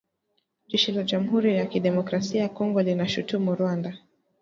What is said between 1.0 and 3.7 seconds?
Jamhuri ya kidemokrasia ya Kongo linaishutumu